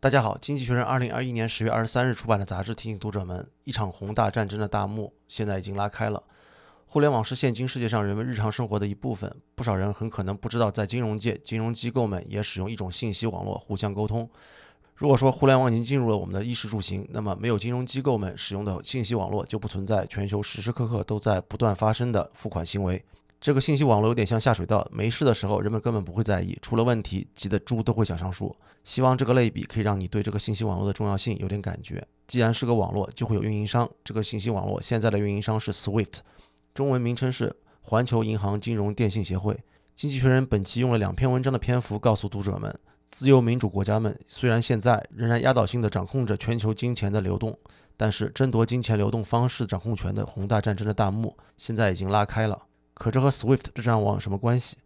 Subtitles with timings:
[0.00, 6.22] 大家好，《经济学人》二零二一年十月二十三日出版的杂志提醒读者们，一场宏大战争的大幕现在已经拉开了。
[6.86, 14.30] 互联网是现今世界上人们日常生活的一部分，不少人很可能不知道，在金融界，金融机构们也使用一种信息网络互相沟通。
[14.94, 23.04] 如果说互联网已经进入了我们的衣食住行，那么没有金融机构们使用的信息网络，就不存在全球时时刻刻都在不断发生的付款行为。
[23.40, 28.54] 这个信息网络有点像下水道，没事的时候人们根本不会在意，出了问题急得猪都会想上树。
[28.82, 32.04] 希望这个类比可以让你对这个信息网络的重要性有点感觉。
[32.26, 33.88] 既然是个网络，就会有运营商。
[34.02, 36.18] 这个信息网络现在的运营商是 SWIFT，
[36.74, 39.56] 中文名称是环球银行金融电信协会。
[39.94, 47.56] 经济学人本期用了两篇文章的篇幅告诉读者们，自由民主国家们虽然现在仍然压倒性地掌控着全球金钱的流动，
[47.96, 52.60] 但是争夺金钱流动方式掌控权的宏大战争的大幕现在已经拉开了。
[52.98, 54.76] 可这和 SWIFT 这张网有什么关系？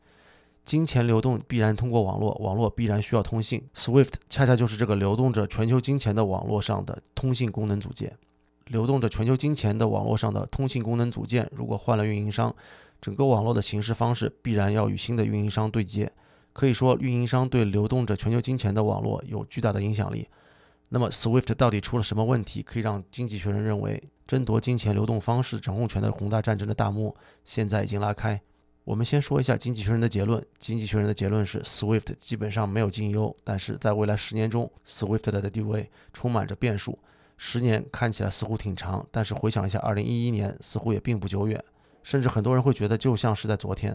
[0.64, 3.66] 金钱流动必然通过网络，网络必然需要通信。
[3.74, 8.16] SWIFT 恰恰就是这个流动着全球金钱的网络上的通信功能组件。
[8.66, 12.54] 流动着全球金钱的网络上的通信功能组件，如果换了运营商，
[13.00, 16.10] 整个网络的形式方式必然要与新的运营商对接。
[16.52, 20.28] 可以说，运营商对流动着全球金钱的网络有巨大的影响力。
[20.90, 24.00] 那么，SWIFT 到底出了什么问题，可以让经济学人认为？
[24.32, 28.40] 争夺金钱流动方式掌控权的宏大战争的大幕现在已经拉开。
[28.82, 30.42] 我们先说一下经济学人的结论。
[30.58, 36.98] 经济学人的结论是，SWIFT 基本上没有进优，但是在未来十年中，SWIFT 的地位充满着变数。
[37.36, 41.62] 十年看起来似乎挺长，但是回想一下二零一一年，似乎也并不久远，
[42.02, 43.94] 甚至很多人会觉得就像是在昨天。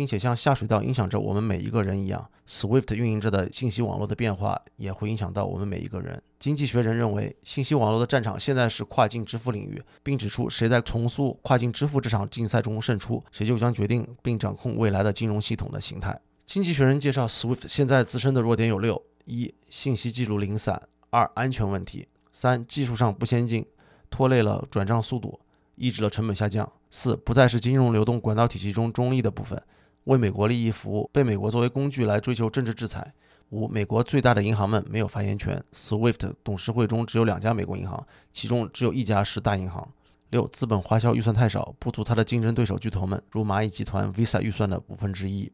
[0.00, 6.18] 并且像下水道影响着我们每一个人一样，SWIFT 运营着的信息网络的变化也会影响到我们每一个人。
[6.38, 16.18] 经济学人认为，信息网络的战场现在是跨境支付领域，并指出谁在重塑跨境支付这场竞赛中胜出，谁就将决定并掌控未来的金融系统的形态。
[16.46, 23.66] 经济学人介绍，SWIFT 现在自身的弱点有六：一、信息记录零散；二、安全问题；三、技术上不先进，
[24.08, 25.38] 拖累了转账速度，
[25.74, 29.62] 抑制了成本下降；四、不再是金融流动管道体系中中立的部分。
[30.04, 33.12] 为美国利益服务，被美国作为工具来追求政治制裁。
[33.50, 39.86] 五、美国最大的银行们没有发言权，SWIFT 董事会中只有两家美国银行，其中只有一家是大银行。
[40.30, 45.50] 六、资本花销预算太少，不足它的竞争对手巨头们如蚂蚁集团 Visa 预算的五分之一。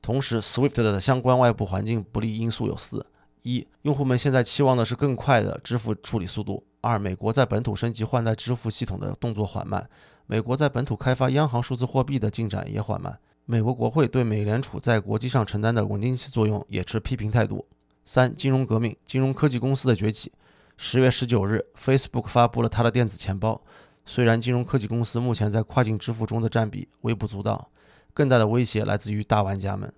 [0.00, 3.04] 同时，SWIFT 的相关外部环境不利因素有四：
[3.42, 9.82] 一、用户们现在期望的是更快的支付处理速度；二、美国在本土升级换代支付系统的动作缓慢；
[10.26, 13.18] 美国在本土开发央行数字货币的进展也缓慢。
[13.48, 17.64] 美国国会对美联储在国际上承担的稳定器作用也持批评态度。
[18.04, 20.32] 三、金融革命，金融科技公司的崛起。
[20.76, 23.62] 十月十九日，Facebook 发布了它的电子钱包。
[24.04, 27.70] 虽然金融科技公司目前在跨境支付中的占比微不足道，
[28.12, 29.92] 更大的威胁来自于大玩家们。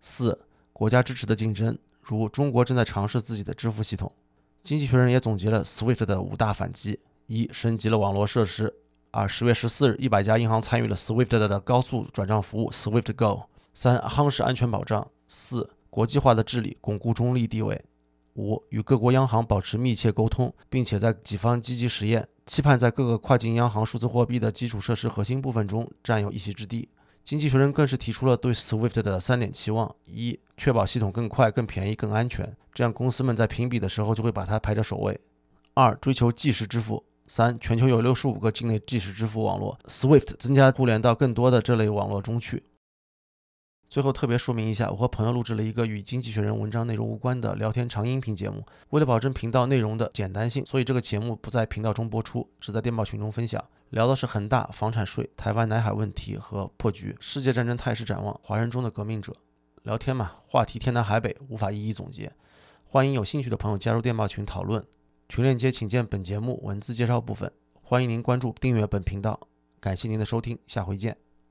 [0.00, 4.10] 四、国家支持的竞争，如中国正在尝试自己的支付系统。
[4.62, 8.72] 经济学人也总结了 SWIFT 的五大反击：一、升级了网络设施。
[9.16, 13.44] 二十月十四日，一百家银行参与了 SWIFT 的高速转账服务 SWIFT Go。
[13.72, 15.08] 三、夯实安全保障。
[15.28, 17.80] 四、国际化的治理，巩固中立地位。
[18.34, 26.88] 五、与各国央行保持密切沟通，并且在己方积极实验，期盼在各个跨境央行数字货币的基础设施核心部分中占有一席之地。
[27.22, 35.14] 经济学人更是提出了对 SWIFT 的三点期望：一、确保系统更快、更便宜、更安全，这样公司们在评比的时候就会把它排在首位；
[35.74, 37.04] 二、追求即时支付。
[37.26, 42.64] 三，全球有六十五个境内即时支付网络，SWIFT 增加互联到更多的这类网络中去。
[43.88, 48.64] 最后特别说明一下，我和朋友录制了一个与经济学人文章内容无关的聊天长音频节目。
[48.90, 53.62] 为了保证频道内容的简单性，所以这个节目不在频道中播出，只在电报群中分享。
[53.90, 59.32] 聊的是恒大、房产税、台湾南海问题和破局、世界战争态势展望、华人中的革命者。
[59.84, 62.32] 聊天嘛，话题天南海北，无法一一总结。
[62.82, 64.84] 欢迎有兴趣的朋友加入电报群讨论。
[65.34, 67.50] 群链接请见本节目文字介绍部分。
[67.82, 69.48] 欢迎您关注、订阅本频道。
[69.80, 71.23] 感谢您的收听，下回见。